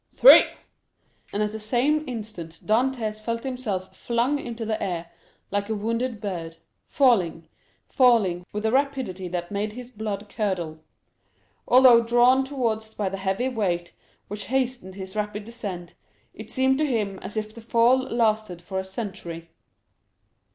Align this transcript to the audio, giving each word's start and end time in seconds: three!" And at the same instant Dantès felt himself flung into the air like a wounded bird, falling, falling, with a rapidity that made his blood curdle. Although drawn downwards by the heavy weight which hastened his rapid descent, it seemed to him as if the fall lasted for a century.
three!" 0.15 0.45
And 1.31 1.43
at 1.43 1.51
the 1.51 1.59
same 1.59 2.03
instant 2.09 2.59
Dantès 2.65 3.21
felt 3.21 3.43
himself 3.43 3.95
flung 3.95 4.39
into 4.39 4.65
the 4.65 4.81
air 4.81 5.11
like 5.51 5.69
a 5.69 5.75
wounded 5.75 6.19
bird, 6.19 6.57
falling, 6.87 7.47
falling, 7.87 8.43
with 8.51 8.65
a 8.65 8.71
rapidity 8.71 9.27
that 9.27 9.51
made 9.51 9.73
his 9.73 9.91
blood 9.91 10.27
curdle. 10.27 10.79
Although 11.67 12.01
drawn 12.01 12.43
downwards 12.43 12.95
by 12.95 13.09
the 13.09 13.17
heavy 13.17 13.47
weight 13.47 13.93
which 14.27 14.45
hastened 14.45 14.95
his 14.95 15.15
rapid 15.15 15.43
descent, 15.43 15.93
it 16.33 16.49
seemed 16.49 16.79
to 16.79 16.85
him 16.87 17.19
as 17.19 17.37
if 17.37 17.53
the 17.53 17.61
fall 17.61 17.97
lasted 17.99 18.59
for 18.59 18.79
a 18.79 18.83
century. 18.83 19.51